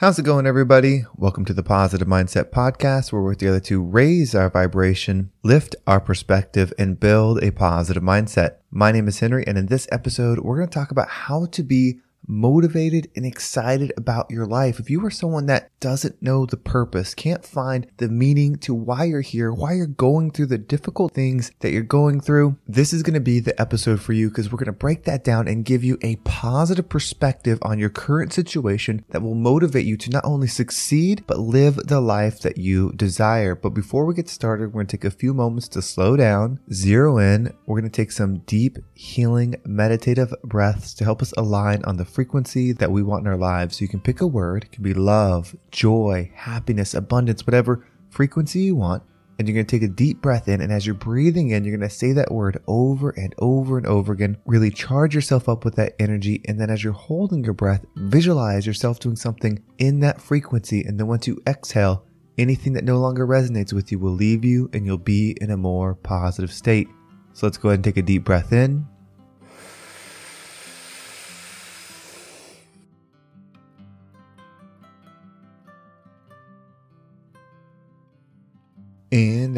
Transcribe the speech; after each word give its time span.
How's 0.00 0.16
it 0.16 0.24
going, 0.24 0.46
everybody? 0.46 1.06
Welcome 1.16 1.44
to 1.46 1.52
the 1.52 1.64
Positive 1.64 2.06
Mindset 2.06 2.50
Podcast, 2.50 3.10
where 3.10 3.20
we're 3.20 3.34
together 3.34 3.58
to 3.58 3.82
raise 3.82 4.32
our 4.32 4.48
vibration, 4.48 5.32
lift 5.42 5.74
our 5.88 6.00
perspective, 6.00 6.72
and 6.78 7.00
build 7.00 7.42
a 7.42 7.50
positive 7.50 8.04
mindset. 8.04 8.58
My 8.70 8.92
name 8.92 9.08
is 9.08 9.18
Henry, 9.18 9.44
and 9.44 9.58
in 9.58 9.66
this 9.66 9.88
episode, 9.90 10.38
we're 10.38 10.58
going 10.58 10.68
to 10.68 10.72
talk 10.72 10.92
about 10.92 11.08
how 11.08 11.46
to 11.46 11.64
be 11.64 11.98
motivated 12.28 13.10
and 13.16 13.24
excited 13.24 13.92
about 13.96 14.30
your 14.30 14.46
life. 14.46 14.78
If 14.78 14.90
you 14.90 15.04
are 15.04 15.10
someone 15.10 15.46
that 15.46 15.70
doesn't 15.80 16.22
know 16.22 16.46
the 16.46 16.56
purpose, 16.56 17.14
can't 17.14 17.44
find 17.44 17.86
the 17.96 18.08
meaning 18.08 18.56
to 18.56 18.74
why 18.74 19.04
you're 19.04 19.22
here, 19.22 19.52
why 19.52 19.72
you're 19.72 19.86
going 19.86 20.30
through 20.30 20.46
the 20.46 20.58
difficult 20.58 21.14
things 21.14 21.50
that 21.60 21.70
you're 21.70 21.82
going 21.82 22.20
through, 22.20 22.58
this 22.66 22.92
is 22.92 23.02
going 23.02 23.14
to 23.14 23.20
be 23.20 23.40
the 23.40 23.58
episode 23.60 24.00
for 24.00 24.12
you 24.12 24.28
because 24.28 24.52
we're 24.52 24.58
going 24.58 24.66
to 24.66 24.72
break 24.72 25.04
that 25.04 25.24
down 25.24 25.48
and 25.48 25.64
give 25.64 25.82
you 25.82 25.98
a 26.02 26.16
positive 26.16 26.88
perspective 26.88 27.58
on 27.62 27.78
your 27.78 27.88
current 27.88 28.32
situation 28.32 29.04
that 29.10 29.22
will 29.22 29.34
motivate 29.34 29.86
you 29.86 29.96
to 29.96 30.10
not 30.10 30.24
only 30.24 30.46
succeed, 30.46 31.24
but 31.26 31.38
live 31.38 31.76
the 31.76 32.00
life 32.00 32.40
that 32.40 32.58
you 32.58 32.92
desire. 32.92 33.54
But 33.54 33.70
before 33.70 34.04
we 34.04 34.14
get 34.14 34.28
started, 34.28 34.66
we're 34.66 34.82
going 34.82 34.86
to 34.86 34.96
take 34.96 35.04
a 35.04 35.10
few 35.10 35.32
moments 35.32 35.68
to 35.68 35.82
slow 35.82 36.16
down, 36.16 36.60
zero 36.72 37.18
in. 37.18 37.54
We're 37.66 37.80
going 37.80 37.90
to 37.90 37.96
take 37.96 38.12
some 38.12 38.40
deep, 38.40 38.78
healing, 38.94 39.56
meditative 39.64 40.34
breaths 40.42 40.94
to 40.94 41.04
help 41.04 41.22
us 41.22 41.32
align 41.36 41.84
on 41.84 41.96
the 41.96 42.04
frequency 42.18 42.72
that 42.72 42.90
we 42.90 43.00
want 43.00 43.24
in 43.24 43.30
our 43.30 43.38
lives. 43.38 43.76
So 43.76 43.82
you 43.82 43.88
can 43.88 44.00
pick 44.00 44.20
a 44.20 44.26
word, 44.26 44.64
it 44.64 44.72
can 44.72 44.82
be 44.82 44.92
love, 44.92 45.54
joy, 45.70 46.32
happiness, 46.34 46.92
abundance, 46.92 47.46
whatever 47.46 47.86
frequency 48.10 48.58
you 48.58 48.74
want. 48.74 49.04
And 49.38 49.46
you're 49.46 49.54
going 49.54 49.66
to 49.66 49.70
take 49.70 49.88
a 49.88 49.94
deep 49.94 50.20
breath 50.20 50.48
in. 50.48 50.60
And 50.60 50.72
as 50.72 50.84
you're 50.84 50.96
breathing 50.96 51.50
in, 51.50 51.62
you're 51.62 51.76
going 51.76 51.88
to 51.88 51.94
say 51.94 52.10
that 52.14 52.32
word 52.32 52.60
over 52.66 53.10
and 53.10 53.36
over 53.38 53.78
and 53.78 53.86
over 53.86 54.12
again. 54.12 54.36
Really 54.46 54.72
charge 54.72 55.14
yourself 55.14 55.48
up 55.48 55.64
with 55.64 55.76
that 55.76 55.94
energy. 56.00 56.42
And 56.46 56.60
then 56.60 56.70
as 56.70 56.82
you're 56.82 56.92
holding 56.92 57.44
your 57.44 57.54
breath, 57.54 57.86
visualize 57.94 58.66
yourself 58.66 58.98
doing 58.98 59.14
something 59.14 59.62
in 59.78 60.00
that 60.00 60.20
frequency. 60.20 60.82
And 60.82 60.98
then 60.98 61.06
once 61.06 61.28
you 61.28 61.40
exhale, 61.46 62.04
anything 62.36 62.72
that 62.72 62.82
no 62.82 62.98
longer 62.98 63.28
resonates 63.28 63.72
with 63.72 63.92
you 63.92 64.00
will 64.00 64.10
leave 64.10 64.44
you 64.44 64.68
and 64.72 64.84
you'll 64.84 64.98
be 64.98 65.36
in 65.40 65.52
a 65.52 65.56
more 65.56 65.94
positive 65.94 66.52
state. 66.52 66.88
So 67.32 67.46
let's 67.46 67.58
go 67.58 67.68
ahead 67.68 67.76
and 67.76 67.84
take 67.84 67.96
a 67.96 68.02
deep 68.02 68.24
breath 68.24 68.52
in. 68.52 68.84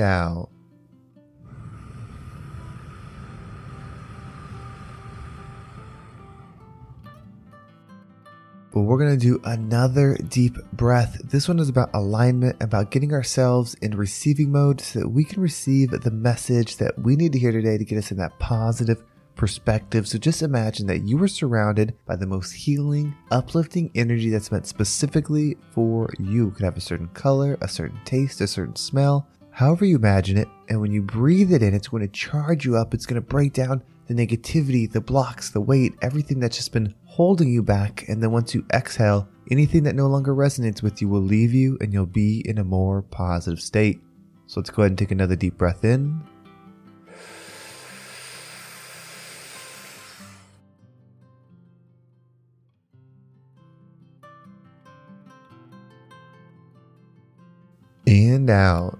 Out. 0.00 0.50
But 8.72 8.82
we're 8.82 8.98
going 8.98 9.18
to 9.18 9.26
do 9.26 9.40
another 9.44 10.16
deep 10.28 10.56
breath. 10.72 11.20
This 11.24 11.48
one 11.48 11.58
is 11.58 11.68
about 11.68 11.90
alignment, 11.92 12.62
about 12.62 12.92
getting 12.92 13.12
ourselves 13.12 13.74
in 13.74 13.96
receiving 13.96 14.52
mode 14.52 14.80
so 14.80 15.00
that 15.00 15.08
we 15.08 15.24
can 15.24 15.42
receive 15.42 15.90
the 15.90 16.10
message 16.12 16.76
that 16.76 16.96
we 16.96 17.16
need 17.16 17.32
to 17.32 17.38
hear 17.38 17.50
today 17.50 17.78
to 17.78 17.84
get 17.84 17.98
us 17.98 18.12
in 18.12 18.18
that 18.18 18.38
positive 18.38 19.02
perspective. 19.34 20.06
So 20.06 20.18
just 20.18 20.42
imagine 20.42 20.86
that 20.86 21.02
you 21.02 21.20
are 21.22 21.28
surrounded 21.28 21.96
by 22.06 22.14
the 22.14 22.26
most 22.26 22.52
healing, 22.52 23.14
uplifting 23.32 23.90
energy 23.96 24.30
that's 24.30 24.52
meant 24.52 24.66
specifically 24.66 25.56
for 25.72 26.08
you. 26.20 26.48
It 26.48 26.54
could 26.54 26.64
have 26.64 26.76
a 26.76 26.80
certain 26.80 27.08
color, 27.08 27.58
a 27.60 27.68
certain 27.68 27.98
taste, 28.04 28.40
a 28.40 28.46
certain 28.46 28.76
smell, 28.76 29.26
however 29.50 29.84
you 29.84 29.96
imagine 29.96 30.36
it. 30.36 30.48
And 30.68 30.80
when 30.80 30.92
you 30.92 31.02
breathe 31.02 31.52
it 31.52 31.62
in, 31.62 31.74
it's 31.74 31.88
going 31.88 32.02
to 32.02 32.08
charge 32.08 32.64
you 32.64 32.76
up. 32.76 32.94
It's 32.94 33.06
going 33.06 33.20
to 33.20 33.26
break 33.26 33.52
down 33.52 33.82
the 34.06 34.14
negativity, 34.14 34.90
the 34.90 35.00
blocks, 35.00 35.50
the 35.50 35.60
weight, 35.60 35.94
everything 36.02 36.40
that's 36.40 36.56
just 36.56 36.72
been 36.72 36.94
holding 37.04 37.48
you 37.48 37.62
back. 37.62 38.08
And 38.08 38.22
then 38.22 38.32
once 38.32 38.54
you 38.54 38.64
exhale, 38.72 39.28
anything 39.50 39.82
that 39.84 39.94
no 39.94 40.06
longer 40.06 40.34
resonates 40.34 40.82
with 40.82 41.00
you 41.00 41.08
will 41.08 41.22
leave 41.22 41.52
you 41.52 41.76
and 41.80 41.92
you'll 41.92 42.06
be 42.06 42.42
in 42.48 42.58
a 42.58 42.64
more 42.64 43.02
positive 43.02 43.60
state. 43.60 44.00
So 44.46 44.60
let's 44.60 44.70
go 44.70 44.82
ahead 44.82 44.92
and 44.92 44.98
take 44.98 45.10
another 45.10 45.36
deep 45.36 45.58
breath 45.58 45.84
in. 45.84 46.22
And 58.06 58.50
out. 58.50 58.99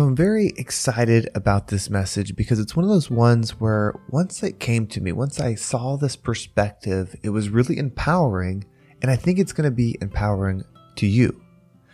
So 0.00 0.06
I'm 0.06 0.16
very 0.16 0.54
excited 0.56 1.28
about 1.34 1.68
this 1.68 1.90
message 1.90 2.34
because 2.34 2.58
it's 2.58 2.74
one 2.74 2.84
of 2.84 2.88
those 2.88 3.10
ones 3.10 3.60
where 3.60 4.00
once 4.08 4.42
it 4.42 4.58
came 4.58 4.86
to 4.86 5.00
me, 5.02 5.12
once 5.12 5.38
I 5.38 5.54
saw 5.54 5.98
this 5.98 6.16
perspective, 6.16 7.14
it 7.22 7.28
was 7.28 7.50
really 7.50 7.76
empowering. 7.76 8.64
And 9.02 9.10
I 9.10 9.16
think 9.16 9.38
it's 9.38 9.52
going 9.52 9.68
to 9.68 9.70
be 9.70 9.98
empowering 10.00 10.64
to 10.96 11.06
you. 11.06 11.42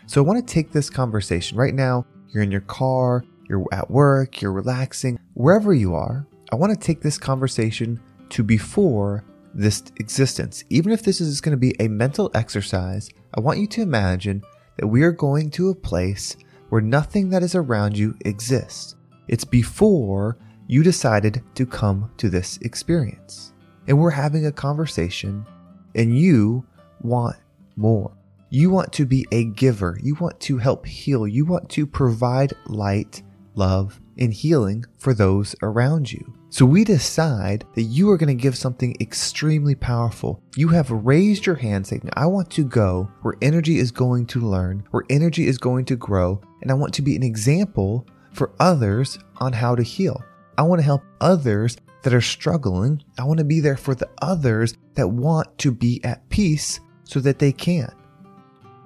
So 0.06 0.22
I 0.22 0.24
want 0.24 0.38
to 0.38 0.54
take 0.54 0.70
this 0.70 0.88
conversation 0.88 1.58
right 1.58 1.74
now. 1.74 2.06
You're 2.28 2.44
in 2.44 2.52
your 2.52 2.60
car, 2.60 3.24
you're 3.48 3.66
at 3.72 3.90
work, 3.90 4.40
you're 4.40 4.52
relaxing, 4.52 5.18
wherever 5.34 5.74
you 5.74 5.96
are. 5.96 6.28
I 6.52 6.54
want 6.54 6.72
to 6.72 6.78
take 6.78 7.00
this 7.00 7.18
conversation 7.18 8.00
to 8.28 8.44
before 8.44 9.24
this 9.52 9.82
existence. 9.96 10.62
Even 10.70 10.92
if 10.92 11.02
this 11.02 11.20
is 11.20 11.40
going 11.40 11.56
to 11.56 11.60
be 11.60 11.74
a 11.80 11.88
mental 11.88 12.30
exercise, 12.34 13.10
I 13.34 13.40
want 13.40 13.58
you 13.58 13.66
to 13.66 13.82
imagine 13.82 14.44
that 14.76 14.86
we 14.86 15.02
are 15.02 15.10
going 15.10 15.50
to 15.50 15.70
a 15.70 15.74
place 15.74 16.36
where 16.68 16.80
nothing 16.80 17.30
that 17.30 17.42
is 17.42 17.54
around 17.54 17.96
you 17.96 18.16
exists. 18.24 18.96
It's 19.28 19.44
before 19.44 20.38
you 20.66 20.82
decided 20.82 21.42
to 21.54 21.66
come 21.66 22.10
to 22.16 22.28
this 22.28 22.58
experience. 22.58 23.52
And 23.88 23.98
we're 23.98 24.10
having 24.10 24.46
a 24.46 24.52
conversation, 24.52 25.46
and 25.94 26.18
you 26.18 26.66
want 27.02 27.36
more. 27.76 28.12
You 28.50 28.70
want 28.70 28.92
to 28.94 29.06
be 29.06 29.26
a 29.32 29.44
giver. 29.44 29.98
You 30.02 30.14
want 30.16 30.40
to 30.40 30.58
help 30.58 30.86
heal. 30.86 31.26
You 31.26 31.44
want 31.44 31.68
to 31.70 31.86
provide 31.86 32.52
light, 32.66 33.22
love, 33.54 34.00
and 34.18 34.32
healing 34.32 34.84
for 34.98 35.14
those 35.14 35.54
around 35.62 36.10
you. 36.10 36.32
So 36.48 36.64
we 36.64 36.84
decide 36.84 37.64
that 37.74 37.82
you 37.82 38.10
are 38.10 38.16
going 38.16 38.34
to 38.34 38.42
give 38.42 38.56
something 38.56 38.96
extremely 39.00 39.74
powerful. 39.74 40.42
You 40.56 40.68
have 40.68 40.90
raised 40.90 41.44
your 41.44 41.56
hand 41.56 41.86
saying, 41.86 42.08
I 42.14 42.26
want 42.26 42.50
to 42.52 42.64
go 42.64 43.10
where 43.22 43.34
energy 43.42 43.78
is 43.78 43.90
going 43.90 44.26
to 44.28 44.40
learn, 44.40 44.86
where 44.90 45.04
energy 45.10 45.48
is 45.48 45.58
going 45.58 45.84
to 45.86 45.96
grow, 45.96 46.40
and 46.62 46.70
I 46.70 46.74
want 46.74 46.94
to 46.94 47.02
be 47.02 47.16
an 47.16 47.22
example 47.22 48.06
for 48.32 48.52
others 48.60 49.18
on 49.38 49.52
how 49.52 49.74
to 49.74 49.82
heal. 49.82 50.22
I 50.58 50.62
want 50.62 50.80
to 50.80 50.84
help 50.84 51.02
others 51.20 51.76
that 52.02 52.14
are 52.14 52.20
struggling. 52.20 53.02
I 53.18 53.24
want 53.24 53.38
to 53.38 53.44
be 53.44 53.60
there 53.60 53.76
for 53.76 53.94
the 53.94 54.08
others 54.22 54.74
that 54.94 55.08
want 55.08 55.58
to 55.58 55.72
be 55.72 56.00
at 56.04 56.28
peace 56.28 56.80
so 57.04 57.20
that 57.20 57.38
they 57.38 57.52
can. 57.52 57.92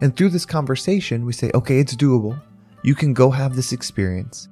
And 0.01 0.17
through 0.17 0.31
this 0.31 0.47
conversation, 0.47 1.25
we 1.25 1.33
say, 1.33 1.51
okay, 1.55 1.79
it's 1.79 1.95
doable. 1.95 2.41
You 2.83 2.95
can 2.95 3.13
go 3.13 3.31
have 3.31 3.55
this 3.55 3.73
experience. 3.73 4.49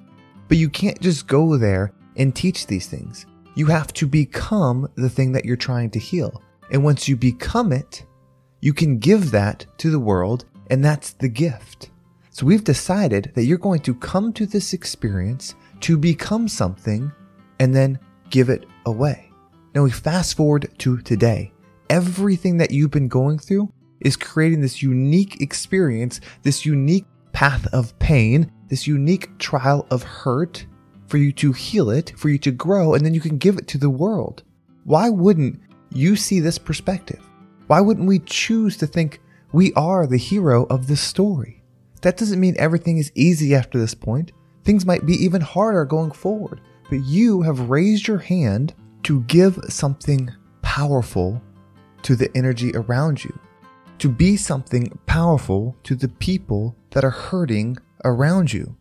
But 0.47 0.57
you 0.57 0.69
can't 0.69 0.99
just 1.01 1.27
go 1.27 1.57
there 1.57 1.93
and 2.15 2.35
teach 2.35 2.67
these 2.67 2.87
things. 2.87 3.25
You 3.55 3.65
have 3.67 3.91
to 3.93 4.05
become 4.05 4.87
the 4.95 5.09
thing 5.09 5.31
that 5.31 5.45
you're 5.45 5.55
trying 5.55 5.89
to 5.91 5.99
heal. 5.99 6.41
And 6.71 6.83
once 6.83 7.07
you 7.07 7.15
become 7.15 7.71
it, 7.71 8.05
you 8.61 8.73
can 8.73 8.99
give 8.99 9.31
that 9.31 9.65
to 9.79 9.89
the 9.89 9.99
world, 9.99 10.45
and 10.69 10.83
that's 10.83 11.13
the 11.13 11.29
gift. 11.29 11.89
So 12.39 12.45
we've 12.45 12.63
decided 12.63 13.33
that 13.35 13.43
you're 13.43 13.57
going 13.57 13.81
to 13.81 13.93
come 13.93 14.31
to 14.31 14.45
this 14.45 14.71
experience 14.71 15.55
to 15.81 15.97
become 15.97 16.47
something 16.47 17.11
and 17.59 17.75
then 17.75 17.99
give 18.29 18.47
it 18.47 18.65
away. 18.85 19.29
Now 19.75 19.83
we 19.83 19.91
fast 19.91 20.37
forward 20.37 20.69
to 20.77 21.01
today. 21.01 21.51
Everything 21.89 22.55
that 22.55 22.71
you've 22.71 22.91
been 22.91 23.09
going 23.09 23.39
through 23.39 23.73
is 23.99 24.15
creating 24.15 24.61
this 24.61 24.81
unique 24.81 25.41
experience, 25.41 26.21
this 26.43 26.65
unique 26.65 27.07
path 27.33 27.67
of 27.73 27.99
pain, 27.99 28.49
this 28.69 28.87
unique 28.87 29.37
trial 29.37 29.85
of 29.91 30.03
hurt 30.03 30.65
for 31.07 31.17
you 31.17 31.33
to 31.33 31.51
heal 31.51 31.89
it, 31.89 32.13
for 32.15 32.29
you 32.29 32.37
to 32.37 32.51
grow, 32.51 32.93
and 32.93 33.05
then 33.05 33.13
you 33.13 33.19
can 33.19 33.37
give 33.37 33.57
it 33.57 33.67
to 33.67 33.77
the 33.77 33.89
world. 33.89 34.43
Why 34.85 35.09
wouldn't 35.09 35.59
you 35.93 36.15
see 36.15 36.39
this 36.39 36.57
perspective? 36.57 37.19
Why 37.67 37.81
wouldn't 37.81 38.07
we 38.07 38.19
choose 38.19 38.77
to 38.77 38.87
think 38.87 39.19
we 39.51 39.73
are 39.73 40.07
the 40.07 40.15
hero 40.15 40.67
of 40.67 40.87
this 40.87 41.01
story? 41.01 41.58
That 42.01 42.17
doesn't 42.17 42.39
mean 42.39 42.55
everything 42.57 42.97
is 42.97 43.11
easy 43.15 43.53
after 43.55 43.77
this 43.77 43.93
point. 43.93 44.31
Things 44.63 44.85
might 44.85 45.05
be 45.05 45.13
even 45.13 45.41
harder 45.41 45.85
going 45.85 46.11
forward, 46.11 46.61
but 46.89 47.03
you 47.03 47.41
have 47.41 47.69
raised 47.69 48.07
your 48.07 48.19
hand 48.19 48.73
to 49.03 49.21
give 49.23 49.59
something 49.69 50.29
powerful 50.61 51.41
to 52.03 52.15
the 52.15 52.29
energy 52.35 52.71
around 52.75 53.23
you, 53.23 53.37
to 53.97 54.09
be 54.09 54.37
something 54.37 54.97
powerful 55.05 55.75
to 55.83 55.95
the 55.95 56.07
people 56.07 56.75
that 56.91 57.03
are 57.03 57.09
hurting 57.09 57.77
around 58.05 58.53
you. 58.53 58.75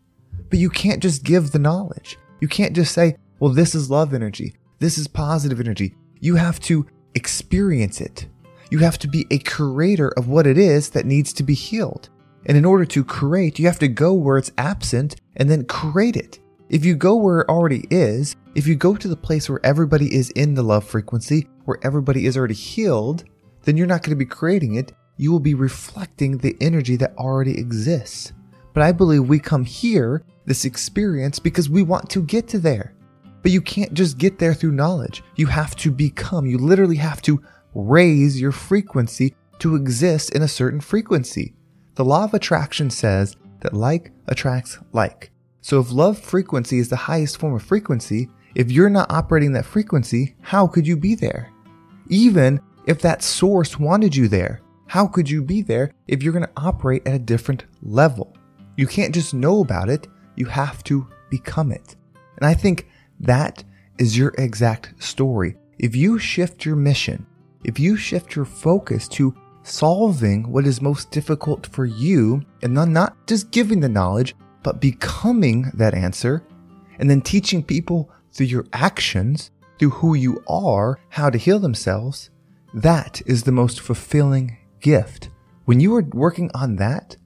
But 0.51 0.59
you 0.59 0.71
can't 0.71 1.03
just 1.03 1.25
give 1.25 1.51
the 1.51 1.59
knowledge. 1.59 2.19
You 2.41 2.49
can't 2.49 2.75
just 2.75 2.93
say, 2.93 3.17
well, 3.41 3.53
this 3.53 3.75
is 3.75 3.91
love 3.91 4.15
energy. 4.15 4.55
This 4.79 4.99
is 4.99 5.09
positive 5.09 5.61
energy. 5.61 5.95
You 6.21 6.37
have 6.37 6.61
to 6.61 6.87
experience 7.15 8.01
it. 8.01 8.27
You 8.71 8.79
have 8.79 8.99
to 8.99 9.09
be 9.09 9.27
a 9.31 9.39
creator 9.39 10.09
of 10.11 10.29
what 10.29 10.47
it 10.47 10.59
is 10.59 10.91
that 10.91 11.07
needs 11.07 11.33
to 11.35 11.43
be 11.43 11.55
healed. 11.55 12.11
And 12.47 12.57
in 12.57 12.65
order 12.65 12.85
to 12.87 13.05
create, 13.05 13.59
you 13.59 13.67
have 13.67 13.79
to 13.81 13.89
go 13.89 14.13
where 14.13 14.39
it's 14.39 14.53
absent 14.59 15.17
and 15.37 15.51
then 15.51 15.65
create 15.65 16.17
it. 16.17 16.39
If 16.69 16.85
you 16.85 16.95
go 16.95 17.17
where 17.17 17.41
it 17.41 17.49
already 17.49 17.87
is, 17.91 18.37
if 18.55 18.67
you 18.67 18.75
go 18.75 18.95
to 18.95 19.09
the 19.09 19.17
place 19.17 19.49
where 19.49 19.65
everybody 19.65 20.15
is 20.15 20.31
in 20.31 20.55
the 20.55 20.63
love 20.63 20.85
frequency, 20.85 21.49
where 21.65 21.79
everybody 21.83 22.27
is 22.27 22.37
already 22.37 22.55
healed, 22.55 23.25
then 23.63 23.77
you're 23.77 23.87
not 23.87 24.03
going 24.03 24.17
to 24.17 24.25
be 24.25 24.27
creating 24.27 24.75
it. 24.75 24.93
You 25.17 25.33
will 25.33 25.41
be 25.41 25.55
reflecting 25.55 26.39
the 26.39 26.57
energy 26.61 26.97
that 26.97 27.17
already 27.17 27.59
exists. 27.59 28.33
But 28.75 28.83
I 28.83 28.93
believe 28.93 29.29
we 29.29 29.39
come 29.39 29.65
here, 29.65 30.25
this 30.45 30.65
experience, 30.65 31.39
because 31.39 31.69
we 31.69 31.83
want 31.83 32.09
to 32.11 32.23
get 32.23 32.49
to 32.49 32.59
there. 32.59 32.95
But 33.43 33.53
you 33.53 33.61
can't 33.61 33.95
just 33.95 34.19
get 34.19 34.39
there 34.39 34.55
through 34.55 34.73
knowledge. 34.73 35.23
You 35.37 35.47
have 35.47 35.75
to 35.77 35.91
become. 35.91 36.47
You 36.47 36.59
literally 36.59 36.97
have 36.97 37.23
to 37.23 37.43
raise 37.75 38.41
your 38.41 38.53
frequency 38.53 39.35
to 39.59 39.75
exist 39.75 40.35
in 40.35 40.43
a 40.43 40.49
certain 40.49 40.81
frequency. 40.81 41.55
The 41.99 42.05
law 42.05 42.23
of 42.23 42.33
attraction 42.33 42.91
says 42.91 43.37
that 43.59 43.75
like 43.75 44.13
attracts 44.29 44.79
like. 44.93 45.33
So 45.63 45.81
if 45.81 45.91
love 45.91 46.17
frequency 46.17 46.79
is 46.79 46.89
the 46.89 46.95
highest 46.95 47.39
form 47.39 47.57
of 47.57 47.63
frequency, 47.65 48.29
if 48.55 48.71
you're 48.71 48.89
not 48.89 49.11
operating 49.11 49.51
that 49.55 49.65
frequency, 49.65 50.37
how 50.41 50.69
could 50.69 50.87
you 50.87 50.97
be 50.97 51.17
there? 51.17 51.51
Even 52.09 52.61
if 52.87 53.03
that 53.03 53.25
source 53.25 53.81
wanted 53.81 54.15
you 54.15 54.29
there, 54.29 54.61
how 54.87 55.09
could 55.09 55.29
you 55.29 55.43
be 55.43 55.61
there 55.61 55.91
if 56.07 56.23
you're 56.23 56.33
going 56.33 56.45
to 56.45 56.63
operate 56.63 57.05
at 57.05 57.15
a 57.15 57.19
different 57.19 57.65
level? 57.83 58.33
You 58.77 58.87
can't 58.87 59.13
just 59.13 59.35
know 59.35 59.61
about 59.61 59.89
it, 59.89 60.07
you 60.37 60.47
have 60.47 60.85
to 60.85 61.05
become 61.31 61.73
it. 61.73 61.97
And 62.37 62.47
I 62.47 62.55
think 62.55 62.87
that 63.19 63.65
is 63.99 64.17
your 64.17 64.33
exact 64.39 65.03
story. 65.03 65.57
If 65.81 65.97
you 65.97 66.21
shift 66.21 66.65
your 66.65 66.77
mission, 66.77 67.27
if 67.65 67.81
you 67.81 67.97
shift 67.97 68.37
your 68.37 68.45
focus 68.45 69.09
to 69.09 69.35
solving 69.69 70.51
what 70.51 70.67
is 70.67 70.81
most 70.81 71.11
difficult 71.11 71.67
for 71.67 71.85
you, 71.85 72.43
and 72.63 72.77
then 72.77 72.93
not 72.93 73.17
just 73.27 73.51
giving 73.51 73.81
the 73.81 73.89
knowledge, 73.89 74.35
but 74.63 74.81
becoming 74.81 75.71
that 75.75 75.95
answer, 75.95 76.43
and 76.99 77.09
then 77.09 77.21
teaching 77.21 77.63
people 77.63 78.11
through 78.33 78.47
your 78.47 78.67
actions, 78.73 79.51
through 79.79 79.91
who 79.91 80.15
you 80.15 80.43
are, 80.49 80.99
how 81.11 81.31
to 81.31 81.39
heal 81.39 81.59
themselves, 81.59 82.31
that 82.75 83.23
is 83.27 83.43
the 83.43 83.53
most 83.53 83.81
fulfilling 83.81 84.57
gift. 84.81 85.31
When 85.65 85.81
you 85.81 85.95
are 85.97 86.03
working 86.13 86.51
on 86.55 86.77
that, 86.77 87.17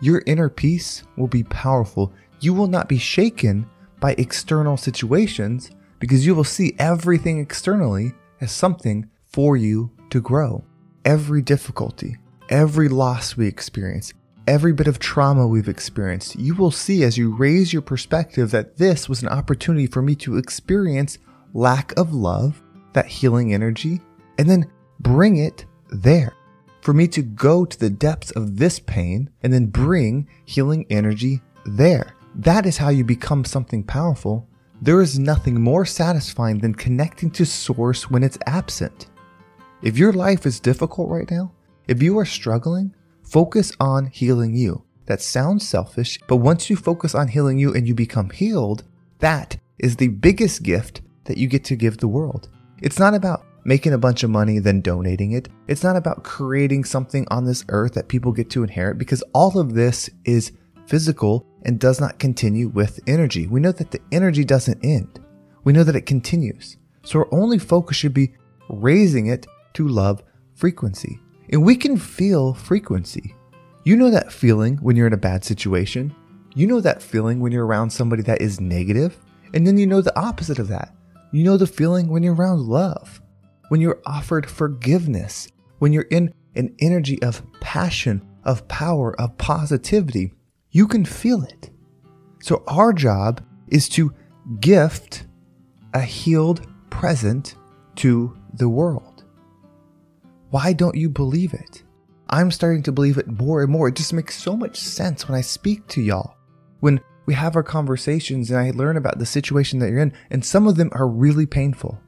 your 0.00 0.22
inner 0.26 0.48
peace 0.48 1.02
will 1.16 1.28
be 1.28 1.42
powerful. 1.44 2.12
You 2.40 2.54
will 2.54 2.66
not 2.66 2.88
be 2.88 2.98
shaken 2.98 3.68
by 4.00 4.14
external 4.16 4.76
situations 4.76 5.70
because 5.98 6.24
you 6.24 6.34
will 6.34 6.44
see 6.44 6.74
everything 6.78 7.38
externally 7.38 8.12
as 8.40 8.50
something 8.50 9.08
for 9.26 9.56
you 9.56 9.90
to 10.08 10.20
grow. 10.20 10.64
Every 11.04 11.40
difficulty, 11.40 12.18
every 12.50 12.90
loss 12.90 13.34
we 13.34 13.46
experience, 13.46 14.12
every 14.46 14.74
bit 14.74 14.86
of 14.86 14.98
trauma 14.98 15.46
we've 15.46 15.68
experienced, 15.68 16.36
you 16.36 16.54
will 16.54 16.70
see 16.70 17.04
as 17.04 17.16
you 17.16 17.34
raise 17.34 17.72
your 17.72 17.80
perspective 17.80 18.50
that 18.50 18.76
this 18.76 19.08
was 19.08 19.22
an 19.22 19.28
opportunity 19.30 19.86
for 19.86 20.02
me 20.02 20.14
to 20.16 20.36
experience 20.36 21.16
lack 21.54 21.96
of 21.98 22.12
love, 22.12 22.62
that 22.92 23.06
healing 23.06 23.54
energy, 23.54 24.00
and 24.38 24.48
then 24.48 24.70
bring 25.00 25.36
it 25.36 25.64
there. 25.90 26.34
For 26.82 26.92
me 26.92 27.08
to 27.08 27.22
go 27.22 27.64
to 27.64 27.78
the 27.78 27.90
depths 27.90 28.30
of 28.32 28.58
this 28.58 28.78
pain 28.78 29.30
and 29.42 29.52
then 29.52 29.66
bring 29.66 30.28
healing 30.44 30.84
energy 30.90 31.40
there. 31.64 32.14
That 32.34 32.66
is 32.66 32.76
how 32.76 32.90
you 32.90 33.04
become 33.04 33.44
something 33.44 33.84
powerful. 33.84 34.46
There 34.82 35.00
is 35.00 35.18
nothing 35.18 35.60
more 35.60 35.86
satisfying 35.86 36.58
than 36.58 36.74
connecting 36.74 37.30
to 37.32 37.46
Source 37.46 38.10
when 38.10 38.22
it's 38.22 38.38
absent. 38.46 39.09
If 39.82 39.96
your 39.96 40.12
life 40.12 40.44
is 40.44 40.60
difficult 40.60 41.08
right 41.08 41.30
now, 41.30 41.52
if 41.88 42.02
you 42.02 42.18
are 42.18 42.26
struggling, 42.26 42.94
focus 43.22 43.72
on 43.80 44.06
healing 44.06 44.54
you. 44.54 44.84
That 45.06 45.22
sounds 45.22 45.66
selfish, 45.66 46.18
but 46.28 46.36
once 46.36 46.68
you 46.68 46.76
focus 46.76 47.14
on 47.14 47.28
healing 47.28 47.58
you 47.58 47.72
and 47.72 47.88
you 47.88 47.94
become 47.94 48.28
healed, 48.28 48.84
that 49.20 49.56
is 49.78 49.96
the 49.96 50.08
biggest 50.08 50.62
gift 50.62 51.00
that 51.24 51.38
you 51.38 51.48
get 51.48 51.64
to 51.64 51.76
give 51.76 51.96
the 51.96 52.08
world. 52.08 52.50
It's 52.82 52.98
not 52.98 53.14
about 53.14 53.46
making 53.64 53.94
a 53.94 53.98
bunch 53.98 54.22
of 54.22 54.28
money, 54.28 54.58
then 54.58 54.82
donating 54.82 55.32
it. 55.32 55.48
It's 55.66 55.82
not 55.82 55.96
about 55.96 56.24
creating 56.24 56.84
something 56.84 57.26
on 57.30 57.46
this 57.46 57.64
earth 57.70 57.94
that 57.94 58.08
people 58.08 58.32
get 58.32 58.50
to 58.50 58.62
inherit 58.62 58.98
because 58.98 59.22
all 59.32 59.58
of 59.58 59.72
this 59.72 60.10
is 60.26 60.52
physical 60.86 61.46
and 61.64 61.80
does 61.80 62.00
not 62.00 62.18
continue 62.18 62.68
with 62.68 63.00
energy. 63.06 63.46
We 63.46 63.60
know 63.60 63.72
that 63.72 63.92
the 63.92 64.00
energy 64.12 64.44
doesn't 64.44 64.84
end, 64.84 65.20
we 65.64 65.72
know 65.72 65.84
that 65.84 65.96
it 65.96 66.04
continues. 66.04 66.76
So 67.02 67.20
our 67.20 67.34
only 67.34 67.58
focus 67.58 67.96
should 67.96 68.12
be 68.12 68.34
raising 68.68 69.28
it 69.28 69.46
to 69.74 69.88
love 69.88 70.22
frequency. 70.54 71.20
And 71.50 71.64
we 71.64 71.76
can 71.76 71.96
feel 71.96 72.54
frequency. 72.54 73.34
You 73.84 73.96
know 73.96 74.10
that 74.10 74.32
feeling 74.32 74.76
when 74.76 74.96
you're 74.96 75.06
in 75.06 75.12
a 75.12 75.18
bad 75.18 75.44
situation. 75.44 76.14
You 76.54 76.66
know 76.66 76.80
that 76.80 77.02
feeling 77.02 77.40
when 77.40 77.52
you're 77.52 77.66
around 77.66 77.90
somebody 77.90 78.22
that 78.24 78.40
is 78.40 78.60
negative. 78.60 79.18
And 79.54 79.66
then 79.66 79.78
you 79.78 79.86
know 79.86 80.00
the 80.00 80.18
opposite 80.18 80.58
of 80.58 80.68
that. 80.68 80.94
You 81.32 81.44
know 81.44 81.56
the 81.56 81.66
feeling 81.66 82.08
when 82.08 82.22
you're 82.22 82.34
around 82.34 82.60
love, 82.60 83.20
when 83.68 83.80
you're 83.80 84.00
offered 84.04 84.48
forgiveness, 84.50 85.48
when 85.78 85.92
you're 85.92 86.08
in 86.10 86.34
an 86.56 86.74
energy 86.80 87.22
of 87.22 87.42
passion, 87.60 88.26
of 88.44 88.66
power, 88.68 89.18
of 89.20 89.36
positivity 89.38 90.32
you 90.70 90.86
can 90.86 91.04
feel 91.04 91.42
it. 91.42 91.70
So, 92.42 92.62
our 92.66 92.92
job 92.92 93.44
is 93.68 93.88
to 93.90 94.14
gift 94.60 95.26
a 95.94 96.00
healed 96.00 96.66
present 96.90 97.56
to 97.96 98.36
the 98.54 98.68
world. 98.68 99.09
Why 100.50 100.72
don't 100.72 100.96
you 100.96 101.08
believe 101.08 101.54
it? 101.54 101.82
I'm 102.28 102.50
starting 102.50 102.82
to 102.84 102.92
believe 102.92 103.18
it 103.18 103.28
more 103.28 103.62
and 103.62 103.70
more. 103.70 103.88
It 103.88 103.96
just 103.96 104.12
makes 104.12 104.40
so 104.40 104.56
much 104.56 104.76
sense 104.76 105.28
when 105.28 105.38
I 105.38 105.40
speak 105.40 105.86
to 105.88 106.00
y'all. 106.00 106.36
When 106.80 107.00
we 107.26 107.34
have 107.34 107.56
our 107.56 107.62
conversations 107.62 108.50
and 108.50 108.58
I 108.58 108.70
learn 108.70 108.96
about 108.96 109.18
the 109.18 109.26
situation 109.26 109.78
that 109.78 109.90
you're 109.90 110.00
in, 110.00 110.12
and 110.30 110.44
some 110.44 110.66
of 110.66 110.76
them 110.76 110.90
are 110.92 111.06
really 111.06 111.46
painful. 111.46 112.00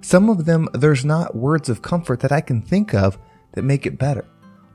Some 0.00 0.28
of 0.28 0.44
them, 0.44 0.68
there's 0.74 1.04
not 1.04 1.34
words 1.34 1.68
of 1.68 1.82
comfort 1.82 2.20
that 2.20 2.32
I 2.32 2.40
can 2.40 2.62
think 2.62 2.94
of 2.94 3.18
that 3.52 3.62
make 3.62 3.86
it 3.86 3.98
better. 3.98 4.26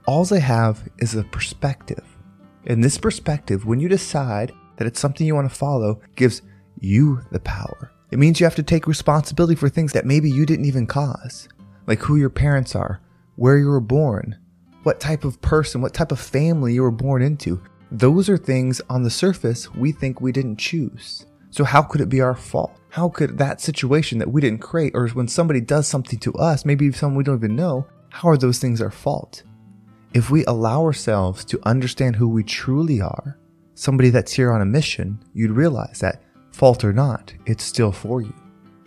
All 0.07 0.27
I 0.33 0.39
have 0.39 0.87
is 0.97 1.15
a 1.15 1.23
perspective. 1.23 2.03
And 2.65 2.83
this 2.83 2.97
perspective, 2.97 3.65
when 3.65 3.79
you 3.79 3.87
decide 3.89 4.51
that 4.77 4.87
it's 4.87 4.99
something 4.99 5.27
you 5.27 5.35
want 5.35 5.49
to 5.49 5.55
follow, 5.55 6.01
gives 6.15 6.41
you 6.79 7.21
the 7.31 7.39
power. 7.39 7.91
It 8.11 8.19
means 8.19 8.39
you 8.39 8.45
have 8.45 8.55
to 8.55 8.63
take 8.63 8.87
responsibility 8.87 9.55
for 9.55 9.69
things 9.69 9.93
that 9.93 10.05
maybe 10.05 10.29
you 10.29 10.45
didn't 10.45 10.65
even 10.65 10.87
cause, 10.87 11.47
like 11.87 11.99
who 11.99 12.15
your 12.15 12.29
parents 12.29 12.75
are, 12.75 12.99
where 13.35 13.57
you 13.57 13.67
were 13.67 13.79
born, 13.79 14.37
what 14.83 14.99
type 14.99 15.23
of 15.23 15.41
person, 15.41 15.81
what 15.81 15.93
type 15.93 16.11
of 16.11 16.19
family 16.19 16.73
you 16.73 16.83
were 16.83 16.91
born 16.91 17.21
into. 17.21 17.61
Those 17.91 18.29
are 18.29 18.37
things 18.37 18.81
on 18.89 19.03
the 19.03 19.09
surface 19.09 19.73
we 19.73 19.91
think 19.91 20.19
we 20.19 20.31
didn't 20.31 20.57
choose. 20.57 21.25
So, 21.51 21.63
how 21.63 21.83
could 21.83 22.01
it 22.01 22.09
be 22.09 22.21
our 22.21 22.35
fault? 22.35 22.79
How 22.89 23.09
could 23.09 23.37
that 23.37 23.61
situation 23.61 24.17
that 24.17 24.31
we 24.31 24.41
didn't 24.41 24.61
create, 24.61 24.93
or 24.95 25.07
when 25.09 25.27
somebody 25.27 25.61
does 25.61 25.87
something 25.87 26.19
to 26.19 26.33
us, 26.33 26.65
maybe 26.65 26.91
someone 26.91 27.17
we 27.17 27.23
don't 27.23 27.37
even 27.37 27.55
know, 27.55 27.85
how 28.09 28.29
are 28.29 28.37
those 28.37 28.59
things 28.59 28.81
our 28.81 28.91
fault? 28.91 29.43
If 30.13 30.29
we 30.29 30.45
allow 30.45 30.83
ourselves 30.83 31.45
to 31.45 31.59
understand 31.63 32.15
who 32.15 32.27
we 32.27 32.43
truly 32.43 33.01
are, 33.01 33.37
somebody 33.75 34.09
that's 34.09 34.33
here 34.33 34.51
on 34.51 34.61
a 34.61 34.65
mission, 34.65 35.23
you'd 35.33 35.51
realize 35.51 35.99
that, 35.99 36.23
fault 36.51 36.83
or 36.83 36.93
not, 36.93 37.33
it's 37.45 37.63
still 37.63 37.91
for 37.91 38.21
you. 38.21 38.33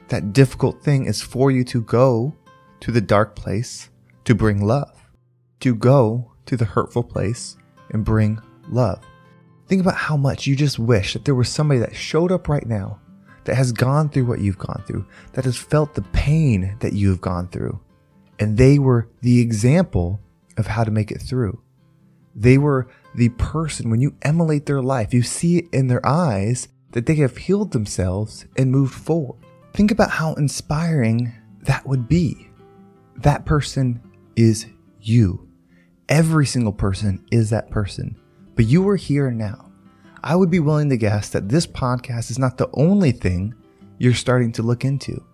That 0.09 0.33
difficult 0.33 0.83
thing 0.83 1.07
is 1.07 1.21
for 1.21 1.51
you 1.51 1.65
to 1.65 1.83
go 1.83 2.35
to 2.81 2.93
the 2.93 3.01
dark 3.01 3.35
place 3.35 3.91
to 4.27 4.35
bring 4.35 4.61
love, 4.61 5.11
to 5.61 5.75
go 5.75 6.33
to 6.45 6.57
the 6.57 6.65
hurtful 6.65 7.03
place 7.03 7.57
and 7.91 8.05
bring 8.05 8.39
love. 8.69 9.01
Think 9.69 9.81
about 9.81 9.97
how 9.97 10.17
much 10.17 10.47
you 10.47 10.55
just 10.55 10.79
wish 10.79 11.15
that 11.15 11.25
there 11.25 11.35
was 11.35 11.49
somebody 11.49 11.81
that 11.81 11.97
showed 11.97 12.31
up 12.31 12.49
right 12.49 12.67
now 12.67 13.01
that 13.45 13.57
has 13.57 13.73
gone 13.73 14.09
through 14.09 14.27
what 14.27 14.41
you've 14.41 14.59
gone 14.59 14.83
through, 14.87 15.07
that 15.33 15.45
has 15.45 15.57
felt 15.57 15.95
the 15.95 16.03
pain 16.03 16.77
that 16.81 16.93
you 16.93 17.09
have 17.09 17.21
gone 17.21 17.49
through, 17.49 17.81
and 18.39 18.59
they 18.59 18.79
were 18.79 19.09
the 19.23 19.41
example 19.41 20.21
of 20.57 20.67
how 20.67 20.85
to 20.85 20.91
make 20.91 21.11
it 21.11 21.23
through. 21.23 21.63
They 22.35 22.59
were 22.59 22.89
the 23.15 23.29
person, 23.31 23.89
when 23.89 24.01
you 24.01 24.17
emulate 24.23 24.67
their 24.67 24.83
life, 24.83 25.15
you 25.15 25.23
see 25.23 25.59
it 25.59 25.67
in 25.73 25.87
their 25.87 26.05
eyes 26.05 26.69
that 26.91 27.07
they 27.07 27.15
have 27.17 27.37
healed 27.37 27.73
themselves 27.73 28.47
and 28.57 28.71
moved 28.71 28.95
forward. 28.95 29.39
Think 29.73 29.91
about 29.91 30.11
how 30.11 30.35
inspiring 30.35 31.33
that 31.63 31.87
would 31.87 32.09
be. 32.09 32.51
That 33.17 33.47
person 33.47 34.03
is 34.37 34.67
you. 35.01 35.49
Every 36.09 36.47
single 36.47 36.73
person 36.73 37.25
is 37.33 37.51
that 37.51 37.71
person, 37.71 38.17
but 38.55 38.67
you 38.67 38.89
are 38.89 38.97
here 38.97 39.31
now. 39.31 39.73
I 40.23 40.37
would 40.37 40.51
be 40.51 40.61
willing 40.61 40.89
to 40.91 40.97
guess 40.97 41.31
that 41.31 41.49
this 41.49 41.67
podcast 41.67 42.31
is 42.31 42.39
not 42.39 42.59
the 42.59 42.71
only 42.75 43.13
thing 43.13 43.55
you're 43.99 44.15
starting 44.15 44.53
to 44.53 44.63
look 44.63 44.85
into. 44.85 45.25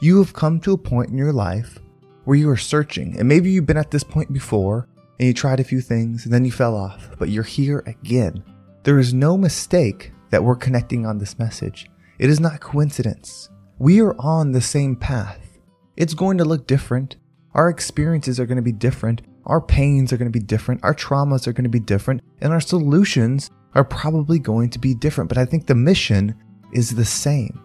You 0.00 0.18
have 0.18 0.32
come 0.32 0.60
to 0.60 0.72
a 0.72 0.78
point 0.78 1.10
in 1.10 1.18
your 1.18 1.32
life 1.32 1.78
where 2.24 2.36
you 2.36 2.48
are 2.50 2.56
searching, 2.56 3.18
and 3.18 3.28
maybe 3.28 3.50
you've 3.50 3.66
been 3.66 3.76
at 3.76 3.90
this 3.90 4.04
point 4.04 4.32
before 4.32 4.88
and 5.18 5.26
you 5.26 5.34
tried 5.34 5.60
a 5.60 5.64
few 5.64 5.80
things 5.80 6.24
and 6.24 6.32
then 6.32 6.44
you 6.44 6.52
fell 6.52 6.76
off, 6.76 7.10
but 7.18 7.28
you're 7.28 7.42
here 7.42 7.82
again. 7.86 8.42
There 8.82 8.98
is 8.98 9.12
no 9.12 9.36
mistake 9.36 10.12
that 10.30 10.42
we're 10.42 10.56
connecting 10.56 11.04
on 11.04 11.18
this 11.18 11.38
message. 11.38 11.90
It 12.18 12.30
is 12.30 12.40
not 12.40 12.60
coincidence. 12.60 13.50
We 13.78 14.00
are 14.00 14.14
on 14.18 14.52
the 14.52 14.60
same 14.60 14.96
path. 14.96 15.58
It's 15.96 16.14
going 16.14 16.38
to 16.38 16.44
look 16.44 16.66
different. 16.66 17.16
Our 17.54 17.68
experiences 17.68 18.38
are 18.38 18.46
going 18.46 18.56
to 18.56 18.62
be 18.62 18.72
different. 18.72 19.22
Our 19.46 19.60
pains 19.60 20.12
are 20.12 20.16
going 20.16 20.30
to 20.30 20.38
be 20.38 20.44
different. 20.44 20.84
Our 20.84 20.94
traumas 20.94 21.46
are 21.46 21.52
going 21.52 21.64
to 21.64 21.70
be 21.70 21.80
different. 21.80 22.22
And 22.40 22.52
our 22.52 22.60
solutions 22.60 23.50
are 23.74 23.84
probably 23.84 24.38
going 24.38 24.70
to 24.70 24.78
be 24.78 24.94
different. 24.94 25.28
But 25.28 25.38
I 25.38 25.44
think 25.44 25.66
the 25.66 25.74
mission 25.74 26.34
is 26.72 26.94
the 26.94 27.04
same. 27.04 27.60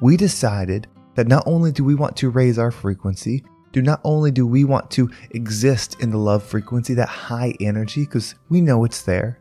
We 0.00 0.16
decided 0.16 0.86
that 1.14 1.28
not 1.28 1.44
only 1.46 1.72
do 1.72 1.84
we 1.84 1.94
want 1.94 2.16
to 2.18 2.30
raise 2.30 2.58
our 2.58 2.70
frequency, 2.70 3.44
do 3.72 3.82
not 3.82 4.00
only 4.04 4.30
do 4.30 4.46
we 4.46 4.64
want 4.64 4.90
to 4.92 5.10
exist 5.30 6.00
in 6.00 6.10
the 6.10 6.18
love 6.18 6.42
frequency, 6.42 6.94
that 6.94 7.08
high 7.08 7.54
energy, 7.60 8.02
because 8.04 8.34
we 8.48 8.60
know 8.60 8.84
it's 8.84 9.02
there, 9.02 9.40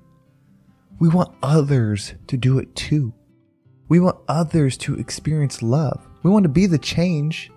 we 1.00 1.10
want 1.10 1.36
others 1.44 2.14
to 2.28 2.38
do 2.38 2.60
it 2.60 2.76
too. 2.76 3.14
We 3.90 4.00
want 4.00 4.20
others 4.28 4.78
to 4.78 4.96
experience 4.96 5.62
love. 5.62 6.08
We 6.24 6.32
want 6.32 6.44
to 6.44 6.50
be 6.50 6.66
the 6.66 6.78
change, 6.78 7.52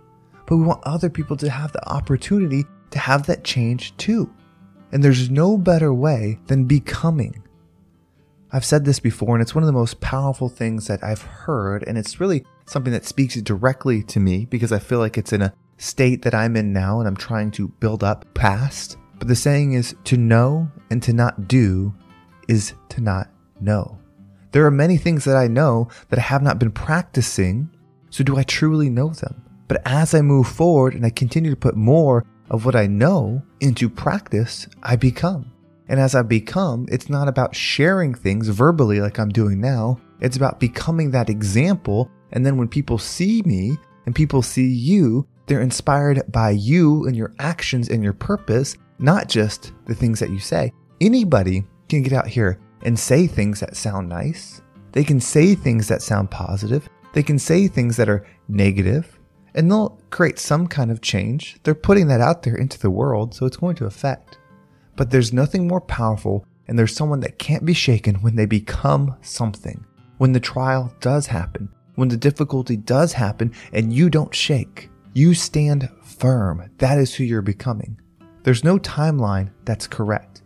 but 0.47 0.57
we 0.57 0.65
want 0.65 0.83
other 0.85 1.11
people 1.11 1.37
to 1.39 1.51
have 1.51 1.73
the 1.73 1.89
opportunity 1.89 2.65
to 2.91 2.99
have 2.99 3.27
that 3.27 3.45
change 3.45 3.97
too. 3.97 4.33
And 4.93 5.03
there's 5.03 5.31
no 5.31 5.59
better 5.59 5.93
way 5.93 6.39
than 6.47 6.65
becoming. 6.65 7.43
I've 8.53 8.65
said 8.65 8.85
this 8.85 9.01
before, 9.01 9.35
and 9.35 9.43
it's 9.43 9.55
one 9.55 9.65
of 9.65 9.67
the 9.67 9.73
most 9.73 10.01
powerful 10.01 10.49
things 10.49 10.87
that 10.87 11.03
I've 11.03 11.23
heard, 11.23 11.83
and 11.89 11.99
it's 11.99 12.21
really 12.21 12.45
something 12.67 12.93
that 12.93 13.05
speaks 13.05 13.35
directly 13.35 14.03
to 14.05 14.21
me 14.21 14.45
because 14.45 14.71
I 14.71 14.79
feel 14.79 15.01
like 15.01 15.19
it's 15.19 15.33
in 15.33 15.43
a 15.43 15.53
state 15.77 16.23
that 16.23 16.35
I'm 16.35 16.57
in 16.57 16.73
now 16.73 17.01
and 17.01 17.09
I'm 17.09 17.17
trying 17.17 17.51
to 17.53 17.69
build 17.81 18.05
up 18.05 18.33
past. 18.35 18.97
But 19.19 19.29
the 19.29 19.35
saying 19.35 19.73
is 19.73 19.97
to 20.05 20.17
know 20.17 20.71
and 20.91 21.03
to 21.03 21.13
not 21.13 21.49
do 21.49 21.95
is 22.49 22.75
to 22.91 23.01
not 23.01 23.29
know. 23.61 23.99
There 24.53 24.65
are 24.65 24.71
many 24.71 24.99
things 24.99 25.25
that 25.25 25.37
I 25.37 25.49
know 25.49 25.89
that 26.11 26.19
I 26.19 26.23
have 26.23 26.43
not 26.43 26.61
been 26.61 26.71
practicing, 26.71 27.69
so 28.11 28.23
do 28.23 28.37
I 28.37 28.45
truly 28.45 28.89
know 28.89 29.09
them? 29.09 29.44
But 29.69 29.83
as 29.87 30.15
I 30.15 30.21
move 30.21 30.49
forward 30.49 30.95
and 30.95 31.05
I 31.07 31.11
continue 31.11 31.51
to 31.51 31.57
put 31.57 31.77
more 31.77 32.25
of 32.51 32.65
what 32.65 32.77
I 32.77 32.87
know 32.87 33.43
into 33.61 33.89
practice, 33.89 34.69
I 34.83 34.97
become. 34.97 35.51
And 35.89 36.01
as 36.01 36.15
I 36.15 36.23
become, 36.23 36.87
it's 36.91 37.09
not 37.09 37.29
about 37.29 37.55
sharing 37.55 38.15
things 38.15 38.49
verbally 38.49 39.01
like 39.01 39.19
I'm 39.19 39.29
doing 39.29 39.61
now. 39.61 40.01
It's 40.21 40.37
about 40.37 40.61
becoming 40.61 41.11
that 41.11 41.29
example. 41.29 42.11
And 42.33 42.45
then 42.45 42.57
when 42.57 42.69
people 42.69 42.99
see 42.99 43.43
me 43.43 43.77
and 44.07 44.15
people 44.15 44.43
see 44.43 44.67
you, 44.67 45.27
they're 45.47 45.61
inspired 45.61 46.23
by 46.33 46.51
you 46.51 47.07
and 47.07 47.15
your 47.15 47.35
actions 47.39 47.91
and 47.91 48.03
your 48.03 48.15
purpose, 48.15 48.77
not 48.99 49.29
just 49.29 49.73
the 49.87 49.95
things 49.95 50.21
that 50.21 50.31
you 50.31 50.39
say. 50.39 50.73
Anybody 51.01 51.65
can 51.89 52.03
get 52.03 52.15
out 52.15 52.27
here 52.27 52.59
and 52.83 52.99
say 52.99 53.27
things 53.27 53.61
that 53.61 53.77
sound 53.77 54.09
nice. 54.09 54.63
They 54.93 55.05
can 55.05 55.21
say 55.21 55.55
things 55.55 55.89
that 55.89 56.03
sound 56.03 56.31
positive. 56.31 56.89
They 57.13 57.23
can 57.23 57.39
say 57.39 57.69
things 57.69 57.97
that 57.97 58.09
are 58.09 58.27
negative 58.49 59.19
and 59.55 59.71
they'll 59.71 60.01
create 60.11 60.39
some 60.39 60.67
kind 60.67 60.91
of 60.91 61.01
change. 61.01 61.57
They're 61.63 61.75
putting 61.75 62.09
that 62.09 62.21
out 62.21 62.43
there 62.43 62.57
into 62.57 62.79
the 62.79 62.91
world, 62.91 63.35
so 63.35 63.47
it's 63.47 63.57
going 63.57 63.77
to 63.77 63.87
affect. 63.87 64.39
But 64.97 65.11
there's 65.11 65.33
nothing 65.33 65.67
more 65.67 65.81
powerful, 65.81 66.47
and 66.67 66.79
there's 66.79 66.95
someone 66.95 67.21
that 67.21 67.39
can't 67.39 67.65
be 67.65 67.75
shaken 67.75 68.17
when 68.17 68.37
they 68.37 68.47
become 68.47 69.17
something. 69.23 69.85
When 70.19 70.33
the 70.33 70.41
trial 70.41 70.93
does 71.01 71.27
happen, 71.27 71.69
when 71.95 72.09
the 72.09 72.17
difficulty 72.17 72.77
does 72.77 73.13
happen, 73.13 73.53
and 73.73 73.93
you 73.93 74.11
don't 74.11 74.35
shake, 74.35 74.91
you 75.13 75.35
stand 75.35 75.89
firm. 76.03 76.71
That 76.79 76.99
is 76.99 77.15
who 77.15 77.25
you're 77.25 77.43
becoming. 77.43 78.01
There's 78.43 78.65
no 78.65 78.79
timeline 78.79 79.51
that's 79.65 79.87
correct. 79.87 80.43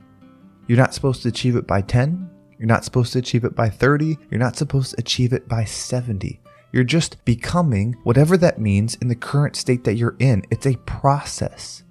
You're 0.67 0.79
not 0.79 0.95
supposed 0.95 1.23
to 1.23 1.29
achieve 1.29 1.57
it 1.57 1.67
by 1.67 1.81
10. 1.81 2.31
You're 2.59 2.67
not 2.67 2.85
supposed 2.85 3.13
to 3.15 3.19
achieve 3.19 3.45
it 3.45 3.55
by 3.55 3.71
30. 3.71 4.19
You're 4.31 4.39
not 4.39 4.57
supposed 4.57 4.91
to 4.91 5.01
achieve 5.01 5.33
it 5.33 5.49
by 5.49 5.65
70. 5.65 6.41
You're 6.73 6.85
just 6.85 7.25
becoming 7.25 7.97
whatever 8.05 8.37
that 8.37 8.61
means 8.61 8.95
in 8.97 9.09
the 9.09 9.15
current 9.15 9.57
state 9.57 9.85
that 9.85 9.95
you're 9.95 10.17
in. 10.19 10.45
It's 10.51 10.67
a 10.67 10.77
process. 10.79 11.83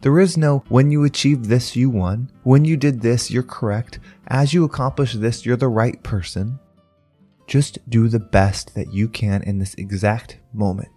There 0.00 0.18
is 0.20 0.36
no 0.36 0.64
when 0.68 0.90
you 0.90 1.04
achieve 1.04 1.48
this, 1.48 1.76
you 1.76 1.90
won. 1.90 2.30
When 2.42 2.64
you 2.64 2.76
did 2.76 3.00
this, 3.00 3.30
you're 3.30 3.42
correct. 3.42 3.98
As 4.28 4.52
you 4.52 4.64
accomplish 4.64 5.14
this, 5.14 5.46
you're 5.46 5.56
the 5.56 5.68
right 5.68 6.02
person. 6.02 6.58
Just 7.46 7.78
do 7.88 8.08
the 8.08 8.20
best 8.20 8.74
that 8.74 8.92
you 8.92 9.08
can 9.08 9.42
in 9.42 9.58
this 9.58 9.74
exact 9.74 10.38
moment. 10.52 10.90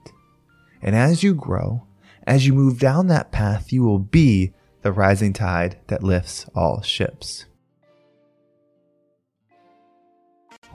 And 0.82 0.96
as 0.96 1.24
you 1.24 1.36
grow, 1.36 1.86
as 2.26 2.46
you 2.46 2.54
move 2.54 2.80
down 2.80 3.08
that 3.08 3.32
path, 3.32 3.72
you 3.72 3.84
will 3.84 4.00
be 4.00 4.54
the 4.82 4.92
rising 4.92 5.34
tide 5.34 5.80
that 5.88 6.04
lifts 6.04 6.46
all 6.56 6.82
ships. 6.82 7.46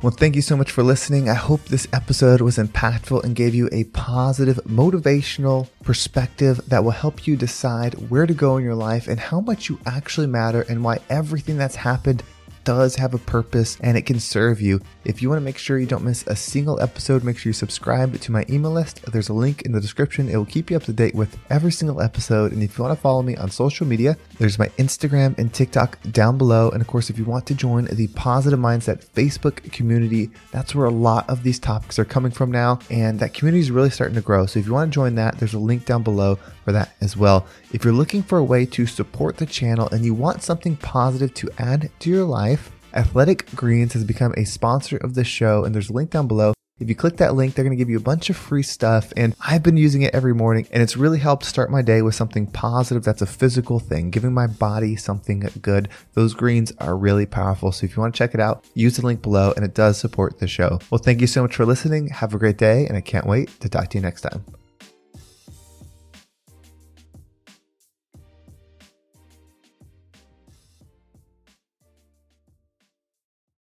Well, 0.04 0.10
thank 0.10 0.36
you 0.36 0.42
so 0.42 0.54
much 0.54 0.70
for 0.70 0.82
listening. 0.82 1.30
I 1.30 1.34
hope 1.34 1.64
this 1.64 1.88
episode 1.94 2.42
was 2.42 2.58
impactful 2.58 3.24
and 3.24 3.34
gave 3.34 3.54
you 3.54 3.70
a 3.72 3.84
positive, 3.84 4.60
motivational 4.66 5.70
perspective 5.82 6.60
that 6.68 6.84
will 6.84 6.90
help 6.90 7.26
you 7.26 7.36
decide 7.36 7.94
where 8.10 8.26
to 8.26 8.34
go 8.34 8.58
in 8.58 8.64
your 8.64 8.74
life 8.74 9.08
and 9.08 9.18
how 9.18 9.40
much 9.40 9.70
you 9.70 9.80
actually 9.86 10.26
matter 10.26 10.60
and 10.68 10.84
why 10.84 10.98
everything 11.08 11.56
that's 11.56 11.76
happened 11.76 12.22
does 12.64 12.96
have 12.96 13.14
a 13.14 13.18
purpose 13.18 13.78
and 13.80 13.96
it 13.96 14.06
can 14.06 14.18
serve 14.18 14.60
you. 14.60 14.80
If 15.04 15.22
you 15.22 15.28
want 15.28 15.40
to 15.40 15.44
make 15.44 15.58
sure 15.58 15.78
you 15.78 15.86
don't 15.86 16.04
miss 16.04 16.26
a 16.26 16.36
single 16.36 16.80
episode, 16.80 17.22
make 17.22 17.38
sure 17.38 17.50
you 17.50 17.54
subscribe 17.54 18.18
to 18.18 18.32
my 18.32 18.44
email 18.48 18.70
list. 18.70 19.04
There's 19.10 19.28
a 19.28 19.34
link 19.34 19.62
in 19.62 19.72
the 19.72 19.80
description. 19.80 20.28
It 20.28 20.36
will 20.36 20.44
keep 20.44 20.70
you 20.70 20.76
up 20.76 20.84
to 20.84 20.92
date 20.92 21.14
with 21.14 21.38
every 21.50 21.72
single 21.72 22.00
episode. 22.00 22.52
And 22.52 22.62
if 22.62 22.76
you 22.76 22.84
want 22.84 22.96
to 22.96 23.00
follow 23.00 23.22
me 23.22 23.36
on 23.36 23.50
social 23.50 23.86
media, 23.86 24.16
there's 24.38 24.58
my 24.58 24.68
Instagram 24.78 25.38
and 25.38 25.52
TikTok 25.52 25.98
down 26.10 26.38
below. 26.38 26.70
And 26.70 26.80
of 26.80 26.86
course, 26.86 27.10
if 27.10 27.18
you 27.18 27.24
want 27.24 27.46
to 27.46 27.54
join 27.54 27.84
the 27.86 28.08
Positive 28.08 28.58
Mindset 28.58 29.04
Facebook 29.04 29.70
community, 29.72 30.30
that's 30.50 30.74
where 30.74 30.86
a 30.86 30.90
lot 30.90 31.28
of 31.28 31.42
these 31.42 31.58
topics 31.58 31.98
are 31.98 32.04
coming 32.04 32.32
from 32.32 32.50
now. 32.50 32.78
And 32.90 33.20
that 33.20 33.34
community 33.34 33.60
is 33.60 33.70
really 33.70 33.90
starting 33.90 34.16
to 34.16 34.22
grow. 34.22 34.46
So 34.46 34.58
if 34.58 34.66
you 34.66 34.72
want 34.72 34.90
to 34.90 34.94
join 34.94 35.14
that, 35.16 35.38
there's 35.38 35.54
a 35.54 35.58
link 35.58 35.84
down 35.84 36.02
below 36.02 36.38
for 36.64 36.72
that 36.72 36.94
as 37.00 37.16
well. 37.16 37.46
If 37.72 37.84
you're 37.84 37.92
looking 37.92 38.22
for 38.22 38.38
a 38.38 38.44
way 38.44 38.64
to 38.66 38.86
support 38.86 39.36
the 39.36 39.46
channel 39.46 39.88
and 39.90 40.04
you 40.04 40.14
want 40.14 40.42
something 40.42 40.76
positive 40.76 41.34
to 41.34 41.50
add 41.58 41.90
to 42.00 42.10
your 42.10 42.24
life, 42.24 42.53
Athletic 42.94 43.52
Greens 43.56 43.92
has 43.94 44.04
become 44.04 44.32
a 44.36 44.44
sponsor 44.44 44.96
of 44.96 45.14
the 45.14 45.24
show, 45.24 45.64
and 45.64 45.74
there's 45.74 45.90
a 45.90 45.92
link 45.92 46.10
down 46.10 46.28
below. 46.28 46.54
If 46.78 46.88
you 46.88 46.94
click 46.94 47.16
that 47.16 47.34
link, 47.34 47.54
they're 47.54 47.64
going 47.64 47.76
to 47.76 47.80
give 47.80 47.90
you 47.90 47.96
a 47.96 48.00
bunch 48.02 48.30
of 48.30 48.36
free 48.36 48.62
stuff. 48.62 49.12
And 49.16 49.34
I've 49.40 49.62
been 49.64 49.76
using 49.76 50.02
it 50.02 50.14
every 50.14 50.32
morning, 50.32 50.68
and 50.70 50.80
it's 50.80 50.96
really 50.96 51.18
helped 51.18 51.44
start 51.44 51.72
my 51.72 51.82
day 51.82 52.02
with 52.02 52.14
something 52.14 52.46
positive 52.46 53.02
that's 53.02 53.22
a 53.22 53.26
physical 53.26 53.80
thing, 53.80 54.10
giving 54.10 54.32
my 54.32 54.46
body 54.46 54.94
something 54.94 55.48
good. 55.60 55.88
Those 56.12 56.34
greens 56.34 56.72
are 56.78 56.96
really 56.96 57.26
powerful. 57.26 57.72
So 57.72 57.84
if 57.84 57.96
you 57.96 58.00
want 58.00 58.14
to 58.14 58.18
check 58.18 58.34
it 58.34 58.40
out, 58.40 58.64
use 58.74 58.96
the 58.96 59.06
link 59.06 59.22
below, 59.22 59.52
and 59.56 59.64
it 59.64 59.74
does 59.74 59.98
support 59.98 60.38
the 60.38 60.46
show. 60.46 60.78
Well, 60.90 60.98
thank 60.98 61.20
you 61.20 61.26
so 61.26 61.42
much 61.42 61.56
for 61.56 61.66
listening. 61.66 62.08
Have 62.08 62.34
a 62.34 62.38
great 62.38 62.58
day, 62.58 62.86
and 62.86 62.96
I 62.96 63.00
can't 63.00 63.26
wait 63.26 63.60
to 63.60 63.68
talk 63.68 63.90
to 63.90 63.98
you 63.98 64.02
next 64.02 64.20
time. 64.20 64.44